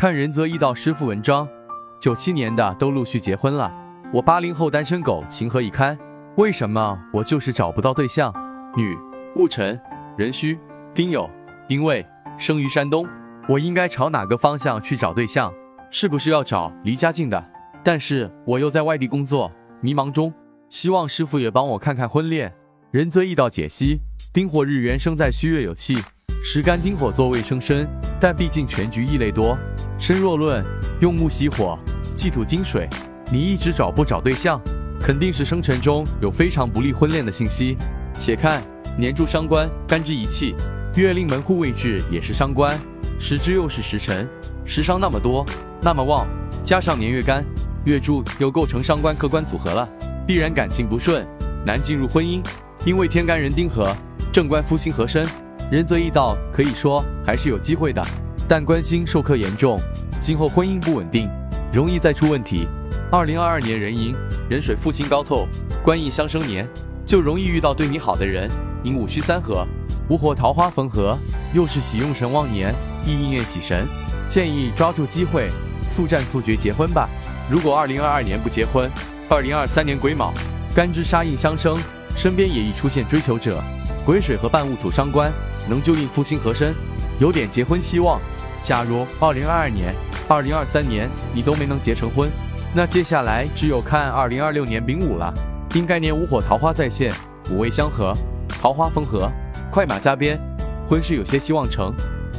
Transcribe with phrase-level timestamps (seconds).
[0.00, 1.46] 看仁泽义道师傅文章，
[2.00, 3.70] 九七年的都陆续结婚了，
[4.14, 5.94] 我八零后单身狗情何以堪？
[6.38, 8.32] 为什么我就是找不到对象？
[8.74, 8.96] 女，
[9.36, 9.78] 戊辰，
[10.16, 10.58] 壬戌，
[10.94, 11.28] 丁酉，
[11.68, 12.02] 丁未，
[12.38, 13.06] 生于山东。
[13.46, 15.52] 我应该朝哪个方向去找对象？
[15.90, 17.50] 是不是要找离家近的？
[17.84, 20.32] 但是我又在外地工作，迷茫中，
[20.70, 22.50] 希望师傅也帮我看看婚恋。
[22.90, 24.00] 仁泽义道解析：
[24.32, 25.98] 丁火日元生在戌月有气，
[26.42, 27.86] 时干丁火坐未生身，
[28.18, 29.58] 但毕竟全局异类多。
[30.00, 30.64] 身若论
[31.00, 31.78] 用木喜火，
[32.16, 32.88] 忌土金水，
[33.30, 34.58] 你一直找不找对象，
[34.98, 37.76] 肯定是生辰中有非常不利婚恋的信息。
[38.18, 38.62] 且看
[38.98, 40.54] 年柱伤官干支一气，
[40.96, 42.80] 月令门户位置也是伤官，
[43.18, 44.26] 时支又是时辰，
[44.64, 45.44] 时伤那么多，
[45.82, 46.26] 那么旺，
[46.64, 47.44] 加上年月干
[47.84, 49.86] 月柱又构成伤官客观组合了，
[50.26, 51.26] 必然感情不顺，
[51.66, 52.42] 难进入婚姻。
[52.86, 53.94] 因为天干人丁合，
[54.32, 55.26] 正官夫星合身，
[55.70, 58.02] 人则易道，可以说还是有机会的。
[58.50, 59.78] 但官星受克严重，
[60.20, 61.30] 今后婚姻不稳定，
[61.72, 62.66] 容易再出问题。
[63.08, 64.12] 二零二二年壬寅，
[64.48, 65.46] 壬水复星高透，
[65.84, 66.68] 官印相生年，
[67.06, 68.50] 就容易遇到对你好的人。
[68.82, 69.64] 寅午戌三合，
[70.08, 71.16] 午火桃花逢合，
[71.54, 72.74] 又是喜用神旺年，
[73.06, 73.86] 亦应验喜神，
[74.28, 75.48] 建议抓住机会，
[75.86, 77.08] 速战速决结婚吧。
[77.48, 78.90] 如果二零二二年不结婚，
[79.28, 80.34] 二零二三年癸卯，
[80.74, 81.78] 干支杀印相生，
[82.16, 83.62] 身边也易出现追求者，
[84.04, 85.30] 癸水和半戊土伤官，
[85.68, 86.74] 能就应夫星合身，
[87.20, 88.20] 有点结婚希望。
[88.62, 89.94] 假如二零二二年、
[90.26, 92.30] 二零二三年你都没能结成婚，
[92.74, 95.32] 那接下来只有看二零二六年丙午了。
[95.74, 97.12] 应该年午火桃花在线，
[97.50, 98.12] 五味相合，
[98.48, 99.30] 桃花风和，
[99.70, 100.40] 快马加鞭，
[100.88, 101.94] 婚事有些希望成。